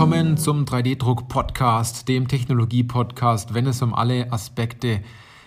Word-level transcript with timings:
Willkommen 0.00 0.38
zum 0.38 0.64
3D-Druck-Podcast, 0.64 2.08
dem 2.08 2.26
Technologie-Podcast, 2.26 3.52
wenn 3.52 3.66
es 3.66 3.82
um 3.82 3.92
alle 3.92 4.32
Aspekte 4.32 5.02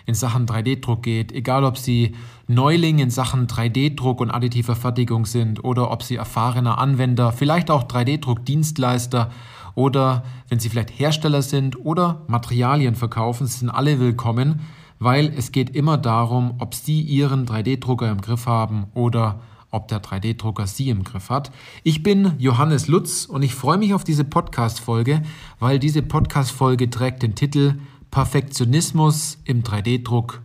in 0.05 0.13
Sachen 0.13 0.45
3D-Druck 0.45 1.01
geht. 1.01 1.31
Egal, 1.31 1.63
ob 1.63 1.75
Sie 1.75 2.13
Neuling 2.47 2.99
in 2.99 3.09
Sachen 3.09 3.47
3D-Druck 3.47 4.21
und 4.21 4.29
additiver 4.29 4.75
Fertigung 4.75 5.25
sind 5.25 5.63
oder 5.63 5.89
ob 5.89 6.03
Sie 6.03 6.17
erfahrener 6.17 6.77
Anwender, 6.77 7.31
vielleicht 7.31 7.71
auch 7.71 7.85
3D-Druck-Dienstleister 7.85 9.31
oder 9.73 10.23
wenn 10.49 10.59
Sie 10.59 10.69
vielleicht 10.69 10.99
Hersteller 10.99 11.41
sind 11.41 11.83
oder 11.83 12.21
Materialien 12.27 12.93
verkaufen, 12.93 13.47
sind 13.47 13.71
alle 13.71 13.99
willkommen, 13.99 14.59
weil 14.99 15.33
es 15.35 15.51
geht 15.51 15.71
immer 15.71 15.97
darum, 15.97 16.57
ob 16.59 16.75
Sie 16.75 17.01
Ihren 17.01 17.47
3D-Drucker 17.47 18.11
im 18.11 18.21
Griff 18.21 18.45
haben 18.45 18.85
oder 18.93 19.39
ob 19.73 19.87
der 19.87 20.01
3D-Drucker 20.01 20.67
Sie 20.67 20.89
im 20.89 21.03
Griff 21.03 21.29
hat. 21.29 21.51
Ich 21.83 22.03
bin 22.03 22.33
Johannes 22.37 22.87
Lutz 22.87 23.25
und 23.25 23.41
ich 23.41 23.55
freue 23.55 23.77
mich 23.77 23.93
auf 23.93 24.03
diese 24.03 24.23
Podcast-Folge, 24.23 25.23
weil 25.59 25.79
diese 25.79 26.03
Podcast-Folge 26.03 26.89
trägt 26.89 27.23
den 27.23 27.35
Titel 27.35 27.79
Perfektionismus 28.11 29.39
im 29.43 29.63
3D-Druck 29.63 30.43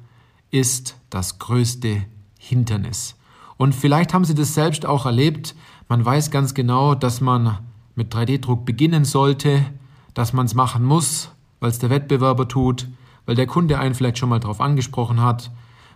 ist 0.50 0.96
das 1.10 1.38
größte 1.38 2.06
Hindernis. 2.38 3.16
Und 3.58 3.74
vielleicht 3.74 4.14
haben 4.14 4.24
Sie 4.24 4.34
das 4.34 4.54
selbst 4.54 4.86
auch 4.86 5.04
erlebt. 5.04 5.54
Man 5.88 6.02
weiß 6.02 6.30
ganz 6.30 6.54
genau, 6.54 6.94
dass 6.94 7.20
man 7.20 7.58
mit 7.94 8.14
3D-Druck 8.14 8.64
beginnen 8.64 9.04
sollte, 9.04 9.66
dass 10.14 10.32
man 10.32 10.46
es 10.46 10.54
machen 10.54 10.82
muss, 10.82 11.30
weil 11.60 11.68
es 11.68 11.78
der 11.78 11.90
Wettbewerber 11.90 12.48
tut, 12.48 12.88
weil 13.26 13.34
der 13.34 13.46
Kunde 13.46 13.78
einen 13.78 13.94
vielleicht 13.94 14.16
schon 14.16 14.30
mal 14.30 14.40
darauf 14.40 14.62
angesprochen 14.62 15.20
hat. 15.20 15.50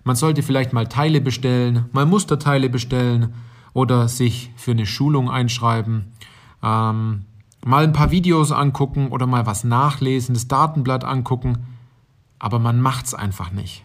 Man 0.05 0.17
sollte 0.17 0.43
vielleicht 0.43 0.73
mal 0.73 0.89
Teile 0.89 1.21
bestellen, 1.21 1.87
mal 1.93 2.07
Musterteile 2.07 2.69
bestellen 2.69 3.35
oder 3.73 4.09
sich 4.09 4.51
für 4.57 4.73
eine 4.73 4.87
Schulung 4.87 5.31
einschreiben, 5.31 6.13
ähm, 6.63 7.25
mal 7.65 7.85
ein 7.85 7.93
paar 7.93 8.11
Videos 8.11 8.53
angucken 8.53 9.09
oder 9.09 9.27
mal 9.27 9.47
was 9.47 9.65
nachlesen, 9.65 10.35
das 10.35 10.49
Datenblatt 10.49 11.05
angucken, 11.05 11.67
aber 12.39 12.59
man 12.59 12.81
macht 12.81 13.07
es 13.07 13.15
einfach 13.15 13.53
nicht. 13.53 13.85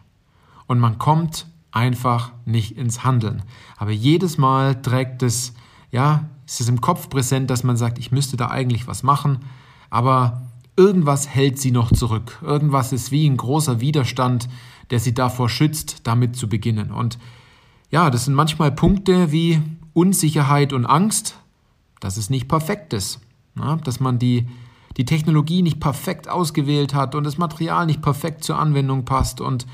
Und 0.65 0.79
man 0.79 0.97
kommt 0.97 1.47
einfach 1.71 2.31
nicht 2.45 2.77
ins 2.77 3.03
Handeln. 3.03 3.43
Aber 3.77 3.91
jedes 3.91 4.37
Mal 4.37 4.81
trägt 4.81 5.21
es, 5.21 5.53
ja, 5.91 6.25
ist 6.45 6.61
es 6.61 6.69
im 6.69 6.81
Kopf 6.81 7.09
präsent, 7.09 7.49
dass 7.49 7.63
man 7.63 7.77
sagt, 7.77 7.99
ich 7.99 8.11
müsste 8.11 8.35
da 8.37 8.49
eigentlich 8.49 8.87
was 8.87 9.03
machen, 9.03 9.39
aber 9.89 10.41
irgendwas 10.75 11.27
hält 11.27 11.59
sie 11.59 11.71
noch 11.71 11.91
zurück. 11.91 12.39
Irgendwas 12.41 12.93
ist 12.93 13.11
wie 13.11 13.27
ein 13.29 13.37
großer 13.37 13.79
Widerstand, 13.79 14.49
der 14.91 14.99
sie 14.99 15.13
davor 15.13 15.49
schützt, 15.49 16.07
damit 16.07 16.35
zu 16.35 16.47
beginnen. 16.47 16.91
Und 16.91 17.17
ja, 17.89 18.09
das 18.09 18.25
sind 18.25 18.33
manchmal 18.33 18.71
Punkte 18.71 19.31
wie 19.31 19.61
Unsicherheit 19.93 20.73
und 20.73 20.85
Angst, 20.85 21.37
dass 21.99 22.17
es 22.17 22.29
nicht 22.29 22.47
perfekt 22.47 22.93
ist, 22.93 23.19
ja, 23.57 23.77
dass 23.77 23.99
man 23.99 24.19
die, 24.19 24.47
die 24.97 25.05
Technologie 25.05 25.61
nicht 25.61 25.79
perfekt 25.79 26.29
ausgewählt 26.29 26.93
hat 26.93 27.15
und 27.15 27.23
das 27.23 27.37
Material 27.37 27.85
nicht 27.85 28.01
perfekt 28.01 28.43
zur 28.43 28.59
Anwendung 28.59 29.05
passt 29.05 29.41
und 29.41 29.65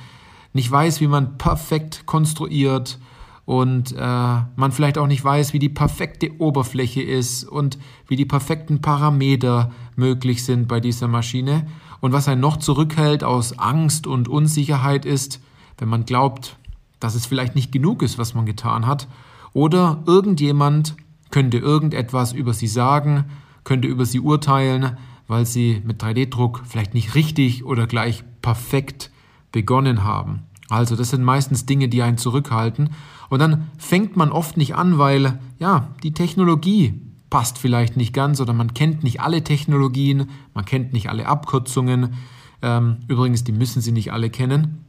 nicht 0.53 0.69
weiß, 0.69 1.02
wie 1.02 1.08
man 1.08 1.38
perfekt 1.38 2.06
konstruiert 2.06 3.00
und 3.45 3.91
äh, 3.91 3.97
man 3.97 4.72
vielleicht 4.72 4.97
auch 4.97 5.08
nicht 5.08 5.23
weiß, 5.23 5.52
wie 5.53 5.59
die 5.59 5.69
perfekte 5.69 6.31
Oberfläche 6.39 7.02
ist 7.02 7.44
und 7.44 7.78
wie 8.08 8.16
die 8.16 8.25
perfekten 8.25 8.80
Parameter 8.80 9.72
möglich 9.95 10.45
sind 10.45 10.67
bei 10.67 10.80
dieser 10.80 11.08
Maschine. 11.08 11.67
Und 12.03 12.11
was 12.11 12.27
einen 12.27 12.41
noch 12.41 12.57
zurückhält 12.57 13.23
aus 13.23 13.57
Angst 13.57 14.07
und 14.07 14.27
Unsicherheit 14.27 15.05
ist, 15.05 15.39
wenn 15.78 15.88
man 15.88 16.03
glaubt, 16.03 16.57
dass 17.00 17.16
es 17.16 17.25
vielleicht 17.25 17.55
nicht 17.55 17.72
genug 17.72 18.01
ist, 18.01 18.17
was 18.17 18.33
man 18.33 18.45
getan 18.45 18.85
hat, 18.85 19.07
oder 19.53 20.03
irgendjemand 20.05 20.97
könnte 21.31 21.59
irgendetwas 21.59 22.33
über 22.33 22.51
sie 22.51 22.67
sagen, 22.67 23.23
könnte 23.63 23.88
über 23.88 24.05
sie 24.05 24.19
urteilen, 24.19 24.97
weil 25.29 25.45
sie 25.45 25.81
mit 25.85 26.03
3D-Druck 26.03 26.63
vielleicht 26.66 26.94
nicht 26.94 27.16
richtig 27.16 27.63
oder 27.63 27.88
gleich 27.88 28.25
perfekt 28.41 29.09
begonnen 29.53 30.03
haben. 30.03 30.41
Also 30.67 30.97
das 30.97 31.11
sind 31.11 31.23
meistens 31.23 31.66
Dinge, 31.66 31.88
die 31.88 32.01
einen 32.01 32.17
zurückhalten. 32.17 32.89
Und 33.29 33.39
dann 33.39 33.69
fängt 33.78 34.17
man 34.17 34.33
oft 34.33 34.57
nicht 34.57 34.75
an, 34.75 34.97
weil 34.97 35.39
ja, 35.57 35.88
die 36.03 36.11
Technologie 36.11 36.99
passt 37.33 37.57
vielleicht 37.57 37.97
nicht 37.97 38.13
ganz 38.13 38.39
oder 38.41 38.53
man 38.53 38.75
kennt 38.75 39.03
nicht 39.03 39.19
alle 39.19 39.44
Technologien, 39.44 40.29
man 40.53 40.66
kennt 40.66 40.94
nicht 40.94 41.09
alle 41.09 41.25
Abkürzungen. 41.25 42.13
Ähm, 42.61 42.97
übrigens, 43.07 43.44
die 43.44 43.51
müssen 43.51 43.81
Sie 43.81 43.91
nicht 43.91 44.13
alle 44.13 44.29
kennen. 44.29 44.85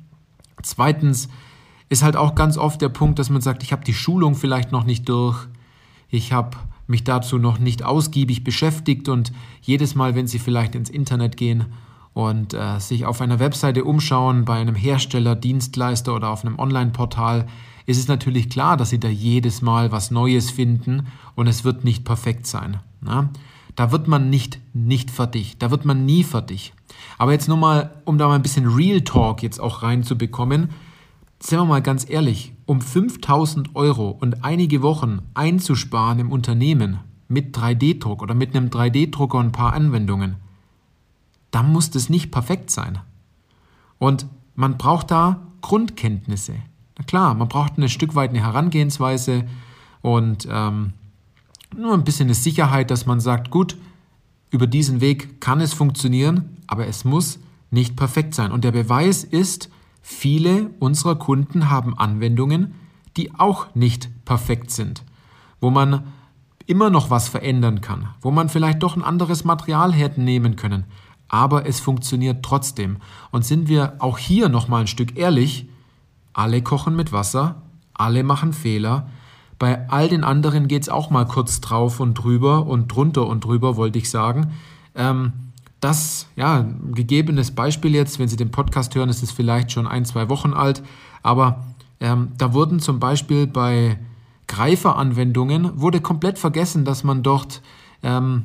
Zweitens 0.62 1.30
ist 1.88 2.02
halt 2.02 2.16
auch 2.16 2.34
ganz 2.34 2.58
oft 2.58 2.82
der 2.82 2.90
Punkt, 2.90 3.18
dass 3.18 3.30
man 3.30 3.40
sagt, 3.40 3.62
ich 3.62 3.72
habe 3.72 3.82
die 3.82 3.94
Schulung 3.94 4.34
vielleicht 4.34 4.72
noch 4.72 4.84
nicht 4.84 5.08
durch, 5.08 5.46
ich 6.10 6.34
habe 6.34 6.58
mich 6.86 7.02
dazu 7.02 7.38
noch 7.38 7.58
nicht 7.58 7.82
ausgiebig 7.82 8.44
beschäftigt 8.44 9.08
und 9.08 9.32
jedes 9.62 9.94
Mal, 9.94 10.14
wenn 10.14 10.26
Sie 10.26 10.38
vielleicht 10.38 10.74
ins 10.74 10.90
Internet 10.90 11.38
gehen 11.38 11.64
und 12.12 12.52
äh, 12.52 12.78
sich 12.78 13.06
auf 13.06 13.22
einer 13.22 13.38
Webseite 13.38 13.84
umschauen, 13.84 14.44
bei 14.44 14.58
einem 14.58 14.74
Hersteller, 14.74 15.34
Dienstleister 15.34 16.14
oder 16.14 16.28
auf 16.28 16.44
einem 16.44 16.58
Online-Portal, 16.58 17.46
ist 17.86 17.98
es 17.98 18.08
natürlich 18.08 18.48
klar, 18.48 18.76
dass 18.76 18.90
Sie 18.90 19.00
da 19.00 19.08
jedes 19.08 19.62
Mal 19.62 19.92
was 19.92 20.10
Neues 20.10 20.50
finden 20.50 21.06
und 21.34 21.46
es 21.46 21.64
wird 21.64 21.84
nicht 21.84 22.04
perfekt 22.04 22.46
sein. 22.46 22.80
Na? 23.00 23.30
Da 23.76 23.90
wird 23.90 24.06
man 24.06 24.30
nicht, 24.30 24.60
nicht 24.72 25.10
fertig, 25.10 25.58
da 25.58 25.70
wird 25.70 25.84
man 25.84 26.04
nie 26.04 26.22
fertig. 26.22 26.72
Aber 27.18 27.32
jetzt 27.32 27.48
nur 27.48 27.56
mal, 27.56 27.94
um 28.04 28.18
da 28.18 28.28
mal 28.28 28.36
ein 28.36 28.42
bisschen 28.42 28.66
Real 28.66 29.00
Talk 29.00 29.42
jetzt 29.42 29.60
auch 29.60 29.82
reinzubekommen, 29.82 30.70
sind 31.40 31.58
wir 31.58 31.64
mal 31.64 31.82
ganz 31.82 32.08
ehrlich, 32.08 32.52
um 32.66 32.80
5000 32.80 33.74
Euro 33.74 34.10
und 34.10 34.44
einige 34.44 34.80
Wochen 34.80 35.20
einzusparen 35.34 36.20
im 36.20 36.32
Unternehmen 36.32 37.00
mit 37.28 37.56
3D-Druck 37.56 38.22
oder 38.22 38.34
mit 38.34 38.56
einem 38.56 38.68
3D-Drucker 38.68 39.38
und 39.38 39.46
ein 39.46 39.52
paar 39.52 39.72
Anwendungen, 39.72 40.36
dann 41.50 41.72
muss 41.72 41.90
das 41.90 42.08
nicht 42.08 42.30
perfekt 42.30 42.70
sein. 42.70 43.00
Und 43.98 44.26
man 44.54 44.78
braucht 44.78 45.10
da 45.10 45.48
Grundkenntnisse. 45.60 46.54
Na 46.98 47.04
klar, 47.04 47.34
man 47.34 47.48
braucht 47.48 47.76
ein 47.76 47.88
Stück 47.88 48.14
weit 48.14 48.30
eine 48.30 48.42
Herangehensweise 48.42 49.44
und 50.02 50.46
ähm, 50.50 50.92
nur 51.76 51.94
ein 51.94 52.04
bisschen 52.04 52.26
eine 52.26 52.34
Sicherheit, 52.34 52.90
dass 52.90 53.06
man 53.06 53.20
sagt, 53.20 53.50
gut, 53.50 53.76
über 54.50 54.66
diesen 54.66 55.00
Weg 55.00 55.40
kann 55.40 55.60
es 55.60 55.74
funktionieren, 55.74 56.56
aber 56.66 56.86
es 56.86 57.04
muss 57.04 57.40
nicht 57.70 57.96
perfekt 57.96 58.34
sein. 58.34 58.52
Und 58.52 58.62
der 58.62 58.70
Beweis 58.70 59.24
ist, 59.24 59.68
viele 60.00 60.70
unserer 60.78 61.16
Kunden 61.16 61.70
haben 61.70 61.98
Anwendungen, 61.98 62.74
die 63.16 63.34
auch 63.34 63.74
nicht 63.74 64.08
perfekt 64.24 64.70
sind, 64.70 65.02
wo 65.60 65.70
man 65.70 66.04
immer 66.66 66.90
noch 66.90 67.10
was 67.10 67.28
verändern 67.28 67.80
kann, 67.80 68.08
wo 68.20 68.30
man 68.30 68.48
vielleicht 68.48 68.82
doch 68.82 68.96
ein 68.96 69.02
anderes 69.02 69.44
Material 69.44 69.92
hätte 69.92 70.20
nehmen 70.20 70.56
können, 70.56 70.84
aber 71.28 71.66
es 71.66 71.80
funktioniert 71.80 72.44
trotzdem. 72.44 72.98
Und 73.32 73.44
sind 73.44 73.68
wir 73.68 73.96
auch 73.98 74.18
hier 74.18 74.48
nochmal 74.48 74.82
ein 74.82 74.86
Stück 74.86 75.16
ehrlich, 75.18 75.68
alle 76.34 76.62
kochen 76.62 76.94
mit 76.94 77.12
Wasser, 77.12 77.62
alle 77.94 78.22
machen 78.22 78.52
Fehler. 78.52 79.08
Bei 79.58 79.88
all 79.88 80.08
den 80.08 80.24
anderen 80.24 80.68
geht 80.68 80.82
es 80.82 80.88
auch 80.88 81.10
mal 81.10 81.24
kurz 81.24 81.60
drauf 81.60 82.00
und 82.00 82.14
drüber 82.14 82.66
und 82.66 82.88
drunter 82.88 83.26
und 83.26 83.44
drüber, 83.44 83.76
wollte 83.76 83.98
ich 83.98 84.10
sagen. 84.10 84.52
Ähm, 84.94 85.32
das, 85.80 86.26
ja, 86.36 86.66
gegebenes 86.92 87.52
Beispiel 87.52 87.94
jetzt, 87.94 88.18
wenn 88.18 88.28
Sie 88.28 88.36
den 88.36 88.50
Podcast 88.50 88.94
hören, 88.94 89.08
ist 89.08 89.22
es 89.22 89.30
vielleicht 89.30 89.70
schon 89.70 89.86
ein, 89.86 90.04
zwei 90.04 90.28
Wochen 90.28 90.52
alt, 90.52 90.82
aber 91.22 91.64
ähm, 92.00 92.32
da 92.38 92.52
wurden 92.52 92.80
zum 92.80 92.98
Beispiel 92.98 93.46
bei 93.46 93.98
Greiferanwendungen, 94.46 95.80
wurde 95.80 96.00
komplett 96.00 96.38
vergessen, 96.38 96.84
dass 96.84 97.04
man 97.04 97.22
dort 97.22 97.62
ähm, 98.02 98.44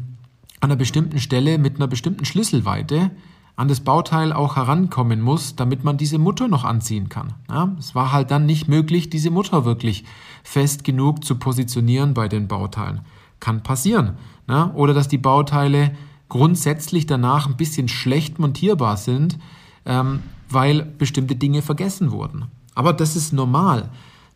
an 0.60 0.70
einer 0.70 0.76
bestimmten 0.76 1.20
Stelle 1.20 1.58
mit 1.58 1.78
einer 1.78 1.88
bestimmten 1.88 2.26
Schlüsselweite 2.26 3.12
an 3.60 3.68
das 3.68 3.82
Bauteil 3.82 4.32
auch 4.32 4.56
herankommen 4.56 5.20
muss, 5.20 5.58
damit 5.58 5.84
man 5.84 5.98
diese 5.98 6.18
Mutter 6.18 6.48
noch 6.48 6.64
anziehen 6.64 7.10
kann. 7.10 7.34
Ja, 7.50 7.76
es 7.78 7.94
war 7.94 8.14
halt 8.14 8.32
dann 8.32 8.46
nicht 8.46 8.70
möglich, 8.70 9.10
diese 9.10 9.32
Mutter 9.32 9.66
wirklich 9.66 10.06
fest 10.44 10.86
genug 10.86 11.26
zu 11.26 11.36
positionieren 11.36 12.14
bei 12.14 12.30
den 12.30 12.48
Bauteilen. 12.48 13.02
Kann 13.42 13.62
passieren. 13.62 14.14
Ja, 14.48 14.72
oder 14.76 14.94
dass 14.94 15.10
die 15.10 15.18
Bauteile 15.18 15.92
grundsätzlich 16.30 17.06
danach 17.06 17.48
ein 17.48 17.58
bisschen 17.58 17.90
schlecht 17.90 18.40
montierbar 18.40 18.96
sind, 18.96 19.38
ähm, 19.86 20.22
weil 20.50 20.82
bestimmte 20.82 21.36
Dinge 21.36 21.62
vergessen 21.62 22.14
wurden. 22.14 22.46
Aber 22.76 22.94
das 22.94 23.18
ist 23.18 23.34
normal. 23.34 23.90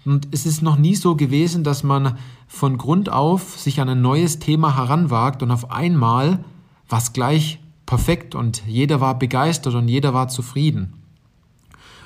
Und 0.04 0.28
es 0.32 0.46
ist 0.46 0.62
noch 0.62 0.76
nie 0.76 0.96
so 0.96 1.16
gewesen, 1.16 1.64
dass 1.64 1.82
man 1.82 2.18
von 2.46 2.78
Grund 2.78 3.08
auf 3.08 3.58
sich 3.58 3.80
an 3.80 3.88
ein 3.88 4.02
neues 4.02 4.40
Thema 4.40 4.76
heranwagt 4.76 5.42
und 5.42 5.52
auf 5.52 5.72
einmal 5.72 6.44
was 6.90 7.14
gleich 7.14 7.63
perfekt 7.86 8.36
und 8.36 8.64
jeder 8.68 9.02
war 9.02 9.18
begeistert 9.18 9.76
und 9.76 9.88
jeder 9.88 10.14
war 10.14 10.28
zufrieden. 10.28 10.94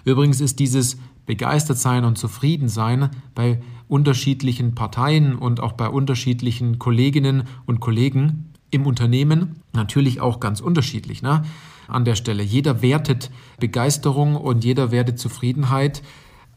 Übrigens 0.05 0.41
ist 0.41 0.59
dieses 0.59 0.97
begeistert 1.25 1.77
sein 1.77 2.05
und 2.05 2.17
zufrieden 2.17 2.69
sein 2.69 3.09
bei 3.35 3.61
unterschiedlichen 3.87 4.75
Parteien 4.75 5.35
und 5.35 5.59
auch 5.59 5.73
bei 5.73 5.89
unterschiedlichen 5.89 6.79
Kolleginnen 6.79 7.43
und 7.65 7.79
Kollegen 7.79 8.53
im 8.71 8.85
Unternehmen 8.85 9.61
natürlich 9.73 10.21
auch 10.21 10.39
ganz 10.39 10.61
unterschiedlich. 10.61 11.21
Ne? 11.21 11.43
An 11.87 12.05
der 12.05 12.15
Stelle. 12.15 12.43
Jeder 12.43 12.81
wertet 12.81 13.31
Begeisterung 13.59 14.35
und 14.35 14.63
jeder 14.63 14.91
wertet 14.91 15.19
Zufriedenheit 15.19 16.01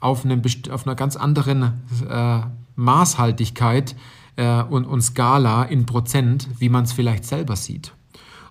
auf, 0.01 0.25
einem, 0.25 0.43
auf 0.71 0.87
einer 0.87 0.97
ganz 0.97 1.17
anderen 1.17 1.83
äh, 2.09 2.41
Maßhaltigkeit, 2.77 3.95
äh, 4.41 4.63
und, 4.63 4.87
und 4.87 5.03
Skala 5.03 5.65
in 5.65 5.87
Prozent, 5.87 6.49
wie 6.59 6.69
man 6.69 6.85
es 6.85 6.93
vielleicht 6.93 7.25
selber 7.25 7.57
sieht. 7.57 7.93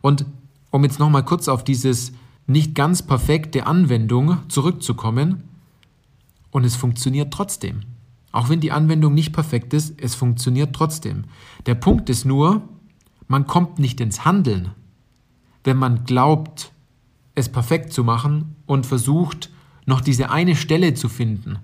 Und 0.02 0.26
um 0.72 0.84
jetzt 0.84 1.00
nochmal 1.00 1.26
kurz 1.26 1.48
auf 1.48 1.64
dieses 1.64 2.12
nicht 2.48 2.76
ganz 2.76 3.04
perfekte 3.04 3.68
Anwendung 3.68 4.38
zurückzukommen, 4.50 5.44
und 6.52 6.66
es 6.66 6.76
funktioniert 6.76 7.34
trotzdem. 7.34 7.82
Auch 8.32 8.50
wenn 8.50 8.60
die 8.60 8.72
Anwendung 8.72 9.14
nicht 9.14 9.34
perfekt 9.34 9.74
ist, 9.74 10.00
es 10.02 10.16
funktioniert 10.16 10.76
trotzdem. 10.76 11.26
Der 11.66 11.76
Punkt 11.76 12.10
ist 12.10 12.26
nur, 12.26 12.62
man 13.28 13.48
kommt 13.48 13.80
nicht 13.80 14.02
ins 14.02 14.26
Handeln, 14.26 14.72
wenn 15.64 15.78
man 15.78 16.06
glaubt, 16.06 16.72
es 17.36 17.50
perfekt 17.50 17.94
zu 17.94 18.04
machen 18.04 18.56
und 18.66 18.86
versucht, 18.86 19.50
noch 19.86 20.02
diese 20.02 20.30
eine 20.30 20.56
Stelle 20.56 20.94
zu 20.94 21.10
finden, 21.10 21.60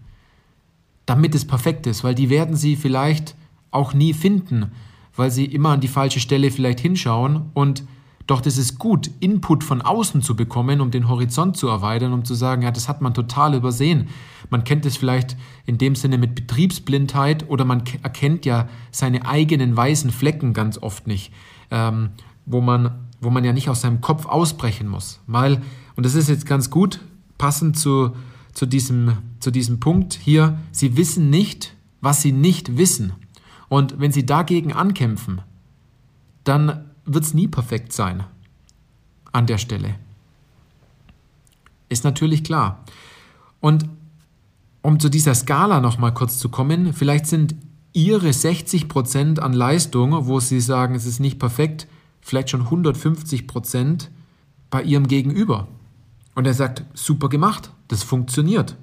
damit 1.06 1.36
es 1.36 1.46
perfekt 1.46 1.86
ist, 1.86 2.04
weil 2.04 2.16
die 2.16 2.30
werden 2.30 2.56
sie 2.56 2.76
vielleicht 2.76 3.36
auch 3.72 3.94
nie 3.94 4.14
finden, 4.14 4.72
weil 5.16 5.30
sie 5.32 5.46
immer 5.46 5.70
an 5.70 5.82
die 5.82 5.88
falsche 5.88 6.20
Stelle 6.20 6.50
vielleicht 6.50 6.80
hinschauen 6.80 7.52
und 7.54 7.84
doch 8.28 8.42
das 8.42 8.58
ist 8.58 8.80
gut, 8.80 9.12
Input 9.20 9.64
von 9.64 9.82
außen 9.82 10.22
zu 10.22 10.36
bekommen, 10.36 10.82
um 10.82 10.90
den 10.90 11.08
Horizont 11.08 11.58
zu 11.58 11.68
erweitern, 11.68 12.12
um 12.12 12.26
zu 12.26 12.34
sagen, 12.34 12.64
ja, 12.64 12.72
das 12.72 12.90
hat 12.90 13.02
man 13.02 13.14
total 13.14 13.54
übersehen. 13.54 14.08
Man 14.50 14.64
kennt 14.64 14.86
es 14.86 14.98
vielleicht 14.98 15.38
in 15.66 15.78
dem 15.78 15.96
Sinne 15.96 16.18
mit 16.18 16.34
Betriebsblindheit 16.34 17.50
oder 17.50 17.66
man 17.66 17.84
erkennt 18.02 18.46
ja 18.46 18.68
seine 18.92 19.28
eigenen 19.28 19.78
weißen 19.78 20.10
Flecken 20.10 20.54
ganz 20.54 20.80
oft 20.80 21.06
nicht, 21.06 21.32
ähm, 21.70 22.10
wo, 22.48 22.62
man, 22.62 23.10
wo 23.22 23.30
man 23.30 23.44
ja 23.44 23.54
nicht 23.54 23.70
aus 23.70 23.82
seinem 23.82 24.02
Kopf 24.02 24.26
ausbrechen 24.26 24.88
muss. 24.88 25.22
Weil, 25.28 25.62
und 25.96 26.06
das 26.06 26.16
ist 26.16 26.28
jetzt 26.28 26.48
ganz 26.48 26.72
gut, 26.72 27.02
passend 27.38 27.78
zu, 27.78 28.16
zu, 28.54 28.66
diesem, 28.66 29.18
zu 29.40 29.52
diesem 29.52 29.80
Punkt 29.80 30.14
hier, 30.16 30.58
sie 30.72 30.98
wissen 30.98 31.30
nicht, 31.30 31.76
was 32.02 32.24
sie 32.24 32.32
nicht 32.32 32.78
wissen. 32.78 33.14
Und 33.70 34.00
wenn 34.00 34.12
sie 34.12 34.26
dagegen 34.26 34.74
ankämpfen, 34.74 35.42
dann 36.44 36.85
wird 37.06 37.24
es 37.24 37.34
nie 37.34 37.48
perfekt 37.48 37.94
sein 37.94 38.24
an 39.32 39.46
der 39.46 39.58
Stelle. 39.58 39.96
Ist 41.90 42.04
natürlich 42.04 42.44
klar. 42.44 42.84
Und 43.60 43.86
um 44.82 45.00
zu 45.00 45.10
dieser 45.10 45.36
Skala 45.36 45.80
nochmal 45.80 46.14
kurz 46.14 46.38
zu 46.38 46.50
kommen, 46.50 46.94
vielleicht 46.94 47.28
sind 47.28 47.56
Ihre 47.94 48.30
60% 48.30 49.40
an 49.40 49.54
Leistung, 49.54 50.28
wo 50.28 50.40
Sie 50.40 50.60
sagen, 50.60 50.96
es 50.96 51.06
ist 51.06 51.20
nicht 51.20 51.40
perfekt, 51.40 51.88
vielleicht 52.22 52.50
schon 52.50 52.68
150% 52.68 54.10
bei 54.70 54.84
Ihrem 54.84 55.08
Gegenüber. 55.08 55.68
Und 56.36 56.46
er 56.46 56.54
sagt, 56.54 56.84
super 56.94 57.30
gemacht, 57.30 57.72
das 57.88 58.04
funktioniert. 58.04 58.76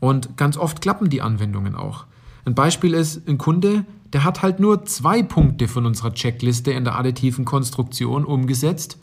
Und 0.00 0.36
ganz 0.36 0.56
oft 0.56 0.80
klappen 0.80 1.08
die 1.08 1.22
Anwendungen 1.22 1.74
auch. 1.74 2.06
Ein 2.44 2.54
Beispiel 2.54 2.94
ist 2.94 3.28
ein 3.28 3.38
Kunde, 3.38 3.84
der 4.12 4.24
hat 4.24 4.42
halt 4.42 4.60
nur 4.60 4.84
zwei 4.84 5.22
Punkte 5.22 5.68
von 5.68 5.86
unserer 5.86 6.14
Checkliste 6.14 6.72
in 6.72 6.84
der 6.84 6.98
additiven 6.98 7.44
Konstruktion 7.44 8.24
umgesetzt 8.24 8.98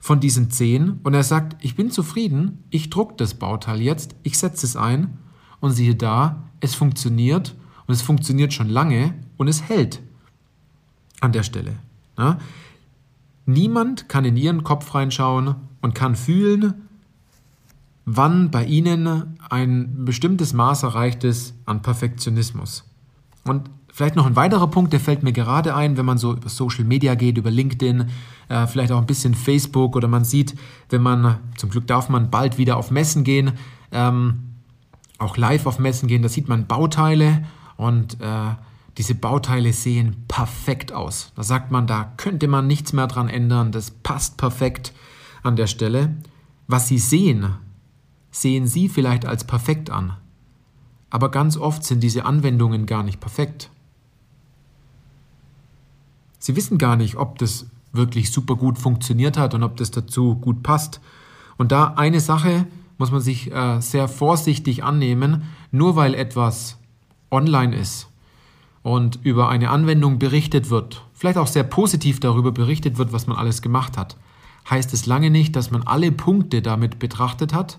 von 0.00 0.20
diesen 0.20 0.50
zehn 0.50 1.00
und 1.02 1.14
er 1.14 1.22
sagt, 1.22 1.56
ich 1.64 1.74
bin 1.74 1.90
zufrieden, 1.90 2.64
ich 2.70 2.90
druck 2.90 3.18
das 3.18 3.34
Bauteil 3.34 3.80
jetzt, 3.80 4.14
ich 4.22 4.38
setze 4.38 4.66
es 4.66 4.76
ein 4.76 5.18
und 5.60 5.72
siehe 5.72 5.94
da, 5.94 6.44
es 6.60 6.74
funktioniert 6.74 7.56
und 7.86 7.94
es 7.94 8.02
funktioniert 8.02 8.52
schon 8.52 8.68
lange 8.68 9.14
und 9.36 9.48
es 9.48 9.62
hält 9.62 10.00
an 11.20 11.32
der 11.32 11.42
Stelle. 11.42 11.76
Ja? 12.16 12.38
Niemand 13.46 14.08
kann 14.08 14.24
in 14.24 14.36
ihren 14.36 14.62
Kopf 14.62 14.94
reinschauen 14.94 15.56
und 15.80 15.94
kann 15.94 16.16
fühlen, 16.16 16.87
wann 18.10 18.50
bei 18.50 18.64
ihnen 18.64 19.38
ein 19.50 20.04
bestimmtes 20.04 20.52
Maß 20.52 20.82
erreicht 20.82 21.24
ist 21.24 21.54
an 21.66 21.82
Perfektionismus. 21.82 22.84
Und 23.44 23.70
Vielleicht 23.90 24.14
noch 24.14 24.26
ein 24.26 24.36
weiterer 24.36 24.68
Punkt, 24.68 24.92
der 24.92 25.00
fällt 25.00 25.24
mir 25.24 25.32
gerade 25.32 25.74
ein, 25.74 25.96
wenn 25.96 26.06
man 26.06 26.18
so 26.18 26.32
über 26.32 26.48
Social 26.48 26.84
Media 26.84 27.16
geht, 27.16 27.36
über 27.36 27.50
LinkedIn, 27.50 28.08
äh, 28.48 28.66
vielleicht 28.68 28.92
auch 28.92 28.98
ein 28.98 29.06
bisschen 29.06 29.34
Facebook 29.34 29.96
oder 29.96 30.06
man 30.06 30.24
sieht, 30.24 30.54
wenn 30.88 31.02
man, 31.02 31.38
zum 31.56 31.68
Glück 31.68 31.88
darf 31.88 32.08
man 32.08 32.30
bald 32.30 32.58
wieder 32.58 32.76
auf 32.76 32.92
Messen 32.92 33.24
gehen, 33.24 33.54
ähm, 33.90 34.54
auch 35.18 35.36
live 35.36 35.66
auf 35.66 35.80
Messen 35.80 36.06
gehen, 36.06 36.22
da 36.22 36.28
sieht 36.28 36.48
man 36.48 36.68
Bauteile 36.68 37.44
und 37.76 38.20
äh, 38.20 38.54
diese 38.98 39.16
Bauteile 39.16 39.72
sehen 39.72 40.24
perfekt 40.28 40.92
aus. 40.92 41.32
Da 41.34 41.42
sagt 41.42 41.72
man, 41.72 41.88
da 41.88 42.12
könnte 42.18 42.46
man 42.46 42.68
nichts 42.68 42.92
mehr 42.92 43.08
dran 43.08 43.28
ändern, 43.28 43.72
das 43.72 43.90
passt 43.90 44.36
perfekt 44.36 44.92
an 45.42 45.56
der 45.56 45.66
Stelle. 45.66 46.14
Was 46.68 46.86
Sie 46.86 46.98
sehen, 46.98 47.54
sehen 48.30 48.66
Sie 48.66 48.88
vielleicht 48.88 49.26
als 49.26 49.44
perfekt 49.44 49.90
an. 49.90 50.16
Aber 51.10 51.30
ganz 51.30 51.56
oft 51.56 51.84
sind 51.84 52.02
diese 52.02 52.24
Anwendungen 52.24 52.86
gar 52.86 53.02
nicht 53.02 53.20
perfekt. 53.20 53.70
Sie 56.38 56.54
wissen 56.54 56.78
gar 56.78 56.96
nicht, 56.96 57.16
ob 57.16 57.38
das 57.38 57.66
wirklich 57.92 58.30
super 58.30 58.56
gut 58.56 58.78
funktioniert 58.78 59.36
hat 59.38 59.54
und 59.54 59.62
ob 59.62 59.76
das 59.76 59.90
dazu 59.90 60.36
gut 60.36 60.62
passt. 60.62 61.00
Und 61.56 61.72
da 61.72 61.94
eine 61.96 62.20
Sache 62.20 62.66
muss 62.98 63.10
man 63.10 63.20
sich 63.20 63.52
äh, 63.52 63.80
sehr 63.80 64.08
vorsichtig 64.08 64.84
annehmen, 64.84 65.44
nur 65.70 65.96
weil 65.96 66.14
etwas 66.14 66.78
online 67.30 67.76
ist 67.76 68.08
und 68.82 69.18
über 69.22 69.48
eine 69.48 69.70
Anwendung 69.70 70.18
berichtet 70.18 70.70
wird, 70.70 71.04
vielleicht 71.12 71.38
auch 71.38 71.46
sehr 71.46 71.64
positiv 71.64 72.20
darüber 72.20 72.52
berichtet 72.52 72.98
wird, 72.98 73.12
was 73.12 73.26
man 73.26 73.36
alles 73.36 73.62
gemacht 73.62 73.96
hat, 73.96 74.16
heißt 74.68 74.92
es 74.94 75.06
lange 75.06 75.30
nicht, 75.30 75.56
dass 75.56 75.70
man 75.70 75.82
alle 75.82 76.12
Punkte 76.12 76.62
damit 76.62 76.98
betrachtet 76.98 77.52
hat 77.52 77.78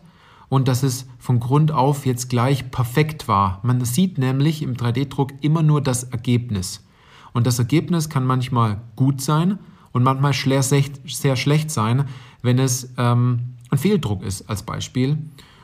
und 0.50 0.68
dass 0.68 0.84
es 0.84 1.06
von 1.20 1.40
Grund 1.40 1.72
auf 1.72 2.06
jetzt 2.06 2.30
gleich 2.30 2.72
perfekt 2.72 3.28
war. 3.28 3.60
Man 3.64 3.84
sieht 3.86 4.18
nämlich 4.18 4.62
im 4.64 4.76
3D-Druck 4.76 5.34
immer 5.42 5.64
nur 5.64 5.82
das 5.82 6.04
Ergebnis. 6.04 6.84
Und 7.34 7.46
das 7.48 7.60
Ergebnis 7.60 8.10
kann 8.10 8.26
manchmal 8.26 8.82
gut 8.96 9.22
sein 9.22 9.60
und 9.92 10.04
manchmal 10.04 10.34
sehr 10.34 11.36
schlecht 11.36 11.72
sein, 11.72 12.06
wenn 12.42 12.58
es 12.58 12.90
ähm, 12.98 13.56
ein 13.70 13.78
Fehldruck 13.78 14.24
ist, 14.24 14.50
als 14.50 14.64
Beispiel. 14.64 15.18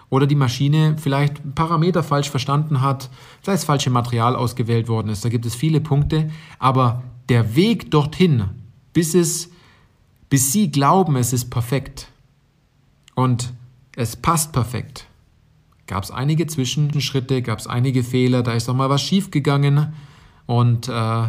Oder 0.09 0.27
die 0.27 0.35
Maschine 0.35 0.97
vielleicht 0.99 1.55
Parameter 1.55 2.03
falsch 2.03 2.29
verstanden 2.29 2.81
hat, 2.81 3.09
vielleicht 3.41 3.61
das 3.61 3.65
falsche 3.65 3.89
Material 3.89 4.35
ausgewählt 4.35 4.87
worden 4.87 5.09
ist. 5.09 5.25
Da 5.25 5.29
gibt 5.29 5.47
es 5.47 5.55
viele 5.55 5.81
Punkte. 5.81 6.29
Aber 6.59 7.01
der 7.29 7.55
Weg 7.55 7.89
dorthin, 7.89 8.45
bis, 8.93 9.15
es, 9.15 9.49
bis 10.29 10.51
Sie 10.51 10.69
glauben, 10.69 11.15
es 11.15 11.33
ist 11.33 11.49
perfekt 11.49 12.09
und 13.15 13.51
es 13.95 14.15
passt 14.15 14.51
perfekt, 14.51 15.07
gab 15.87 16.03
es 16.03 16.11
einige 16.11 16.47
Zwischenschritte, 16.47 17.41
gab 17.41 17.59
es 17.59 17.67
einige 17.67 18.03
Fehler, 18.03 18.43
da 18.43 18.53
ist 18.53 18.69
auch 18.69 18.75
mal 18.75 18.89
was 18.89 19.01
schiefgegangen 19.01 19.93
und 20.45 20.87
äh, 20.87 21.27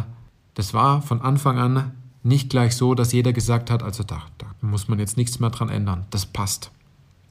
das 0.53 0.73
war 0.73 1.01
von 1.01 1.21
Anfang 1.21 1.59
an 1.59 1.91
nicht 2.23 2.49
gleich 2.49 2.75
so, 2.75 2.93
dass 2.93 3.13
jeder 3.13 3.31
gesagt 3.31 3.71
hat, 3.71 3.83
also 3.83 4.03
da, 4.03 4.23
da 4.37 4.47
muss 4.61 4.87
man 4.87 4.99
jetzt 4.99 5.17
nichts 5.17 5.39
mehr 5.39 5.49
dran 5.49 5.69
ändern. 5.69 6.05
Das 6.09 6.25
passt. 6.25 6.71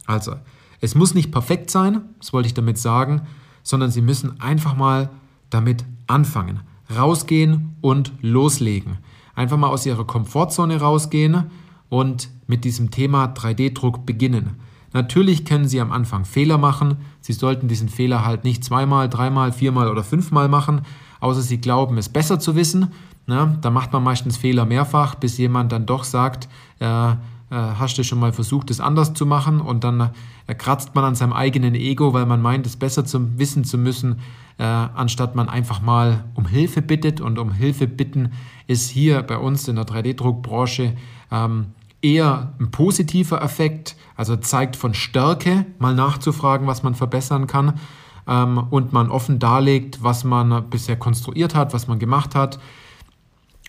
Also, 0.06 0.36
es 0.80 0.94
muss 0.94 1.14
nicht 1.14 1.32
perfekt 1.32 1.70
sein, 1.70 2.02
das 2.18 2.32
wollte 2.32 2.46
ich 2.46 2.54
damit 2.54 2.78
sagen, 2.78 3.22
sondern 3.62 3.90
Sie 3.90 4.00
müssen 4.00 4.40
einfach 4.40 4.76
mal 4.76 5.10
damit 5.50 5.84
anfangen. 6.06 6.60
Rausgehen 6.94 7.76
und 7.80 8.12
loslegen. 8.20 8.98
Einfach 9.34 9.56
mal 9.56 9.68
aus 9.68 9.84
Ihrer 9.84 10.06
Komfortzone 10.06 10.80
rausgehen 10.80 11.50
und 11.88 12.30
mit 12.46 12.64
diesem 12.64 12.90
Thema 12.90 13.26
3D-Druck 13.26 14.06
beginnen. 14.06 14.60
Natürlich 14.92 15.44
können 15.44 15.68
Sie 15.68 15.80
am 15.80 15.92
Anfang 15.92 16.24
Fehler 16.24 16.58
machen. 16.58 16.96
Sie 17.20 17.32
sollten 17.32 17.68
diesen 17.68 17.88
Fehler 17.88 18.24
halt 18.24 18.44
nicht 18.44 18.64
zweimal, 18.64 19.08
dreimal, 19.08 19.52
viermal 19.52 19.90
oder 19.90 20.04
fünfmal 20.04 20.48
machen, 20.48 20.82
außer 21.20 21.42
Sie 21.42 21.60
glauben, 21.60 21.98
es 21.98 22.08
besser 22.08 22.38
zu 22.38 22.56
wissen. 22.56 22.92
Ne? 23.26 23.58
Da 23.60 23.70
macht 23.70 23.92
man 23.92 24.02
meistens 24.02 24.36
Fehler 24.36 24.64
mehrfach, 24.64 25.16
bis 25.16 25.36
jemand 25.38 25.72
dann 25.72 25.86
doch 25.86 26.04
sagt, 26.04 26.48
äh, 26.78 27.14
äh, 27.48 27.54
hast 27.54 27.96
du 27.96 28.02
schon 28.02 28.18
mal 28.18 28.32
versucht, 28.32 28.70
es 28.70 28.80
anders 28.80 29.14
zu 29.14 29.24
machen 29.24 29.60
und 29.60 29.84
dann 29.84 30.10
äh, 30.48 30.54
kratzt 30.54 30.94
man 30.94 31.04
an 31.04 31.14
seinem 31.14 31.32
eigenen 31.32 31.74
Ego, 31.76 32.12
weil 32.12 32.26
man 32.26 32.42
meint, 32.42 32.66
es 32.66 32.76
besser 32.76 33.04
zu 33.04 33.38
wissen 33.38 33.62
zu 33.62 33.78
müssen, 33.78 34.20
äh, 34.58 34.64
anstatt 34.64 35.36
man 35.36 35.48
einfach 35.48 35.80
mal 35.80 36.24
um 36.34 36.46
Hilfe 36.46 36.82
bittet. 36.82 37.20
Und 37.20 37.38
um 37.38 37.52
Hilfe 37.52 37.86
bitten 37.86 38.32
ist 38.66 38.90
hier 38.90 39.22
bei 39.22 39.38
uns 39.38 39.68
in 39.68 39.76
der 39.76 39.86
3D-Druckbranche 39.86 40.94
ähm, 41.30 41.66
eher 42.02 42.54
ein 42.60 42.70
positiver 42.70 43.42
Effekt, 43.42 43.96
also 44.14 44.36
zeigt 44.36 44.76
von 44.76 44.94
Stärke, 44.94 45.66
mal 45.78 45.94
nachzufragen, 45.94 46.66
was 46.66 46.82
man 46.82 46.94
verbessern 46.94 47.46
kann 47.46 47.78
ähm, 48.26 48.58
und 48.70 48.92
man 48.92 49.10
offen 49.10 49.38
darlegt, 49.38 50.02
was 50.02 50.24
man 50.24 50.68
bisher 50.70 50.96
konstruiert 50.96 51.54
hat, 51.54 51.72
was 51.74 51.88
man 51.88 51.98
gemacht 51.98 52.34
hat 52.34 52.58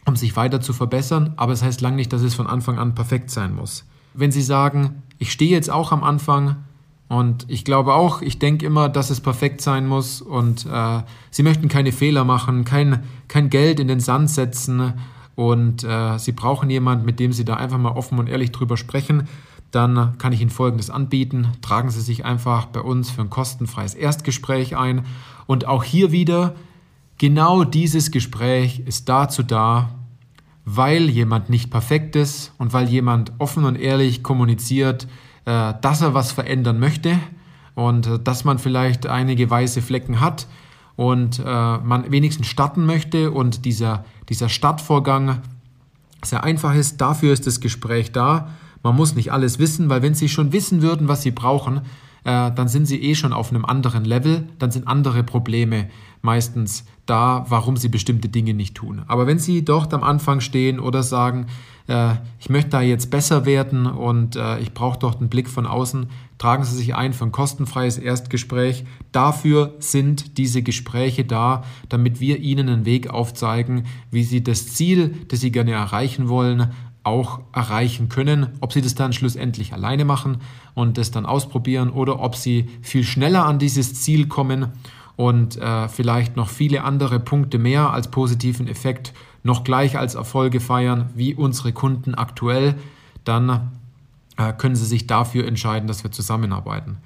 um 0.08 0.16
sich 0.16 0.36
weiter 0.38 0.62
zu 0.62 0.72
verbessern, 0.72 1.34
aber 1.36 1.52
es 1.52 1.60
das 1.60 1.68
heißt 1.68 1.82
lange 1.82 1.98
nicht, 1.98 2.14
dass 2.14 2.22
es 2.22 2.34
von 2.34 2.48
Anfang 2.48 2.80
an 2.80 2.96
perfekt 2.96 3.30
sein 3.30 3.54
muss. 3.54 3.86
Wenn 4.14 4.32
Sie 4.32 4.42
sagen, 4.42 5.04
ich 5.20 5.32
stehe 5.32 5.52
jetzt 5.52 5.70
auch 5.70 5.92
am 5.92 6.04
Anfang 6.04 6.56
und 7.10 7.46
ich 7.50 7.66
glaube 7.66 7.94
auch, 7.94 8.22
ich 8.22 8.40
denke 8.40 8.66
immer, 8.66 8.88
dass 8.88 9.10
es 9.10 9.20
perfekt 9.20 9.62
sein 9.62 9.86
muss 9.86 10.22
und 10.22 10.66
äh, 10.66 11.02
Sie 11.30 11.44
möchten 11.44 11.68
keine 11.68 11.92
Fehler 11.92 12.24
machen, 12.24 12.64
kein, 12.64 13.04
kein 13.28 13.50
Geld 13.50 13.82
in 13.82 13.90
den 13.90 14.00
Sand 14.00 14.30
setzen 14.30 14.94
und 15.38 15.86
äh, 15.86 16.18
Sie 16.18 16.34
brauchen 16.34 16.70
jemanden, 16.70 17.06
mit 17.06 17.22
dem 17.22 17.32
Sie 17.32 17.46
da 17.46 17.54
einfach 17.54 17.78
mal 17.78 17.92
offen 17.92 18.20
und 18.20 18.28
ehrlich 18.28 18.52
drüber 18.52 18.76
sprechen, 18.76 19.30
dann 19.72 20.18
kann 20.18 20.34
ich 20.34 20.42
Ihnen 20.42 20.50
Folgendes 20.50 20.90
anbieten. 20.90 21.54
Tragen 21.62 21.92
Sie 21.92 22.02
sich 22.02 22.26
einfach 22.26 22.66
bei 22.66 22.82
uns 22.82 23.10
für 23.10 23.22
ein 23.22 23.30
kostenfreies 23.30 23.94
Erstgespräch 23.94 24.76
ein. 24.76 25.06
Und 25.46 25.66
auch 25.66 25.84
hier 25.86 26.12
wieder 26.12 26.56
Genau 27.20 27.64
dieses 27.64 28.12
Gespräch 28.12 28.84
ist 28.86 29.10
dazu 29.10 29.42
da, 29.42 29.90
weil 30.66 31.10
jemand 31.10 31.50
nicht 31.50 31.72
perfekt 31.72 32.16
ist 32.16 32.54
und 32.60 32.74
weil 32.74 32.88
jemand 32.90 33.32
offen 33.40 33.66
und 33.66 33.76
ehrlich 33.76 34.22
kommuniziert, 34.22 35.08
äh, 35.46 35.74
dass 35.82 36.02
er 36.02 36.14
was 36.14 36.32
verändern 36.32 36.80
möchte 36.80 37.18
und 37.74 38.06
äh, 38.06 38.20
dass 38.20 38.44
man 38.44 38.60
vielleicht 38.60 39.08
einige 39.08 39.50
weiße 39.50 39.82
Flecken 39.82 40.20
hat 40.20 40.46
und 40.98 41.40
äh, 41.40 41.44
man 41.78 42.12
wenigstens 42.12 42.48
starten 42.48 42.86
möchte 42.86 43.32
und 43.32 43.64
dieser, 43.64 44.04
dieser 44.28 44.50
Startvorgang 44.50 45.42
sehr 46.26 46.44
einfach 46.44 46.76
ist. 46.76 47.00
Dafür 47.00 47.32
ist 47.32 47.48
das 47.48 47.62
Gespräch 47.62 48.12
da. 48.12 48.50
Man 48.84 48.96
muss 48.96 49.16
nicht 49.16 49.32
alles 49.32 49.60
wissen, 49.60 49.90
weil 49.90 50.02
wenn 50.02 50.16
Sie 50.16 50.28
schon 50.28 50.52
wissen 50.52 50.82
würden, 50.82 51.08
was 51.08 51.22
Sie 51.22 51.32
brauchen, 51.32 51.82
äh, 52.24 52.52
dann 52.52 52.68
sind 52.68 52.88
Sie 52.88 53.02
eh 53.02 53.14
schon 53.14 53.32
auf 53.32 53.52
einem 53.52 53.64
anderen 53.64 54.06
Level, 54.06 54.50
dann 54.58 54.72
sind 54.72 54.88
andere 54.88 55.24
Probleme 55.24 55.88
meistens 56.24 56.84
da, 57.06 57.46
warum 57.48 57.78
Sie 57.78 57.90
bestimmte 57.90 58.28
Dinge 58.28 58.56
nicht 58.56 58.76
tun. 58.76 59.04
Aber 59.08 59.28
wenn 59.28 59.38
Sie 59.40 59.64
dort 59.64 59.94
am 59.94 60.04
Anfang 60.04 60.42
stehen 60.42 60.80
oder 60.80 61.04
sagen, 61.04 61.46
äh, 61.88 62.16
ich 62.40 62.50
möchte 62.50 62.72
da 62.72 62.82
jetzt 62.82 63.10
besser 63.10 63.46
werden 63.46 63.86
und 63.86 64.36
äh, 64.36 64.60
ich 64.60 64.74
brauche 64.74 65.00
dort 65.00 65.20
einen 65.20 65.30
Blick 65.30 65.50
von 65.50 65.66
außen, 65.66 66.08
tragen 66.38 66.64
Sie 66.64 66.76
sich 66.76 66.96
ein 66.96 67.14
für 67.14 67.26
ein 67.26 67.32
kostenfreies 67.32 67.98
Erstgespräch. 67.98 68.86
Dafür 69.12 69.76
sind 69.80 70.38
diese 70.38 70.62
Gespräche 70.62 71.26
da, 71.26 71.64
damit 71.90 72.20
wir 72.20 72.40
Ihnen 72.40 72.70
einen 72.70 72.86
Weg 72.86 73.10
aufzeigen, 73.10 73.86
wie 74.12 74.24
Sie 74.24 74.44
das 74.44 74.68
Ziel, 74.68 75.16
das 75.30 75.40
Sie 75.40 75.52
gerne 75.52 75.72
erreichen 75.72 76.30
wollen, 76.30 76.72
auch 77.04 77.40
erreichen 77.54 78.10
können. 78.10 78.48
Ob 78.60 78.74
Sie 78.74 78.82
das 78.82 78.94
dann 78.94 79.14
schlussendlich 79.14 79.74
alleine 79.74 80.04
machen 80.04 80.38
und 80.74 80.98
das 80.98 81.12
dann 81.12 81.26
ausprobieren 81.26 81.90
oder 81.90 82.20
ob 82.20 82.36
Sie 82.36 82.70
viel 82.82 83.04
schneller 83.04 83.46
an 83.46 83.60
dieses 83.60 84.02
Ziel 84.02 84.28
kommen 84.28 84.74
und 85.16 85.58
äh, 85.58 85.88
vielleicht 85.88 86.36
noch 86.36 86.50
viele 86.50 86.84
andere 86.84 87.20
Punkte 87.20 87.58
mehr 87.58 87.92
als 87.92 88.12
positiven 88.12 88.68
Effekt 88.68 89.14
noch 89.48 89.64
gleich 89.64 89.98
als 89.98 90.14
Erfolge 90.14 90.60
feiern, 90.60 91.10
wie 91.16 91.34
unsere 91.34 91.72
Kunden 91.72 92.14
aktuell, 92.14 92.76
dann 93.24 93.72
äh, 94.36 94.52
können 94.52 94.76
Sie 94.76 94.86
sich 94.86 95.08
dafür 95.08 95.48
entscheiden, 95.48 95.88
dass 95.88 96.04
wir 96.04 96.12
zusammenarbeiten. 96.12 96.98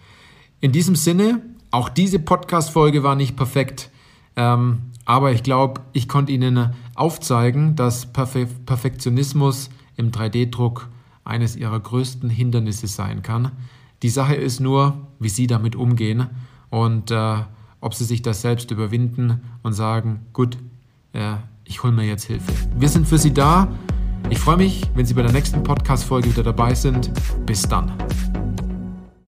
In 0.59 0.71
diesem 0.71 0.95
Sinne, 0.95 1.41
auch 1.69 1.87
diese 1.87 2.17
Podcast-Folge 2.17 3.03
war 3.03 3.15
nicht 3.15 3.37
perfekt, 3.37 3.91
ähm, 4.35 4.79
aber 5.05 5.31
ich 5.31 5.43
glaube, 5.43 5.81
ich 5.93 6.07
konnte 6.07 6.31
Ihnen 6.31 6.73
aufzeigen, 6.95 7.75
dass 7.75 8.11
Perfe 8.11 8.47
Perfektionismus 8.65 9.69
im 9.95 10.11
3D-Druck 10.11 10.89
eines 11.23 11.55
Ihrer 11.55 11.79
größten 11.79 12.29
Hindernisse 12.31 12.87
sein 12.87 13.21
kann. 13.21 13.51
Die 14.01 14.09
Sache 14.09 14.33
ist 14.33 14.59
nur, 14.59 14.97
wie 15.19 15.29
Sie 15.29 15.45
damit 15.45 15.75
umgehen 15.75 16.27
und 16.71 17.11
äh, 17.11 17.37
ob 17.81 17.93
Sie 17.93 18.05
sich 18.05 18.23
das 18.23 18.41
selbst 18.41 18.71
überwinden 18.71 19.41
und 19.61 19.73
sagen, 19.73 20.21
gut, 20.33 20.57
äh, 21.13 21.35
ich 21.63 21.83
hole 21.83 21.93
mir 21.93 22.05
jetzt 22.05 22.25
Hilfe. 22.25 22.51
Wir 22.75 22.89
sind 22.89 23.07
für 23.07 23.17
Sie 23.17 23.33
da. 23.33 23.67
Ich 24.29 24.39
freue 24.39 24.57
mich, 24.57 24.83
wenn 24.95 25.05
Sie 25.05 25.13
bei 25.13 25.23
der 25.23 25.31
nächsten 25.31 25.63
Podcast-Folge 25.63 26.29
wieder 26.29 26.43
dabei 26.43 26.73
sind. 26.73 27.11
Bis 27.45 27.63
dann. 27.63 27.91